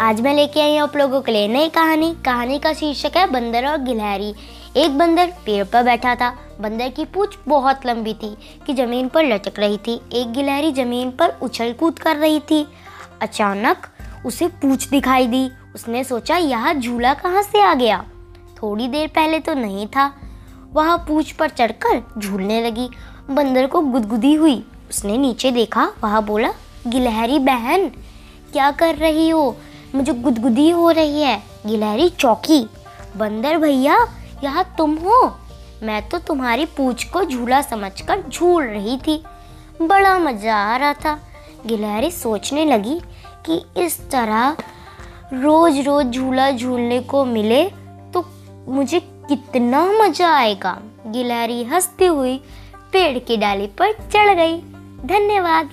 [0.00, 3.26] आज मैं लेके आई हूँ आप लोगों के लिए नई कहानी। कहानी का शीर्षक है
[3.26, 4.34] बंदर और गिलहरी।
[4.76, 6.30] एक बंदर पेड़ पर बैठा था।
[6.60, 8.36] बंदर की पूछ बहुत लंबी थी
[8.66, 12.66] कि ज़मीन पर लटक रही थी। एक गिलहरी ज़मीन पर उछल कूद कर रही थी।
[13.22, 13.76] अचानक
[14.26, 18.04] उसे पूछ दिखाई दी। उसने सोचा, यह झूला कहाँ से आ गया?
[18.62, 20.14] थोड़ी देर पहले तो नहीं था।
[20.72, 22.88] वह पूछ पर चढ़कर झूलने लगी।
[23.30, 26.52] बंदर को गुदगुदी हुई। उसने नीचे देखा। वह बोला,
[26.86, 27.88] गिलहरी बहन,
[28.52, 29.56] क्या कर रही हो?
[29.94, 32.62] मुझे गुदगुदी हो रही है, गिलहरी चौकी।
[33.16, 33.96] बंदर भैया,
[34.44, 35.22] यह तुम हो।
[35.82, 39.22] मैं तो तुम्हारी पूछ को झूला समझकर झूल रही थी।
[39.82, 41.18] बड़ा मज़ा आ रहा था।
[41.66, 43.00] गिलहरी सोचने लगी
[43.46, 44.56] कि इस तरह
[45.34, 47.64] रोज रोज झूला झूलने को मिले
[48.14, 48.24] तो
[48.68, 52.36] मुझे कितना मज़ा आएगा। गिलहरी हंसती हुई
[52.92, 54.56] पेड़ की डाली पर चढ़ गई।
[55.06, 55.70] धन्यवाद।